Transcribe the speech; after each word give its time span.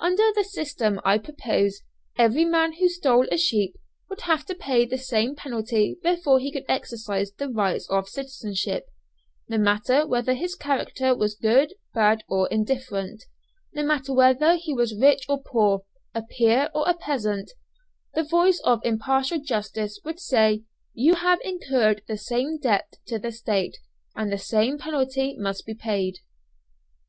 Under 0.00 0.32
the 0.34 0.42
system 0.42 1.00
I 1.04 1.18
propose, 1.18 1.82
every 2.18 2.44
man 2.44 2.72
who 2.72 2.88
stole 2.88 3.28
a 3.30 3.36
sheep 3.38 3.76
would 4.10 4.22
have 4.22 4.44
to 4.46 4.54
pay 4.56 4.84
the 4.84 4.98
same 4.98 5.36
penalty 5.36 5.96
before 6.02 6.40
he 6.40 6.50
could 6.50 6.64
exercise 6.68 7.30
the 7.30 7.48
rights 7.48 7.88
of 7.88 8.08
citizenship 8.08 8.86
no 9.48 9.56
matter 9.56 10.04
whether 10.04 10.34
his 10.34 10.56
character 10.56 11.14
was 11.14 11.36
good, 11.36 11.74
bad, 11.94 12.24
or 12.28 12.48
indifferent; 12.48 13.22
no 13.72 13.84
matter 13.86 14.12
whether 14.12 14.56
he 14.56 14.74
was 14.74 14.98
rich 15.00 15.22
or 15.28 15.40
poor, 15.44 15.82
a 16.12 16.22
peer 16.22 16.70
or 16.74 16.82
a 16.88 16.94
peasant, 16.94 17.52
the 18.14 18.24
voice 18.24 18.60
of 18.64 18.80
impartial 18.84 19.38
justice 19.38 20.00
would 20.04 20.18
say, 20.18 20.64
"You 20.92 21.14
have 21.14 21.38
incurred 21.44 22.02
the 22.08 22.18
same 22.18 22.58
debt 22.58 22.96
to 23.06 23.16
the 23.20 23.30
State, 23.30 23.76
and 24.16 24.32
the 24.32 24.38
same 24.38 24.76
penalty 24.76 25.36
must 25.38 25.64
be 25.66 25.74
paid." 25.74 26.16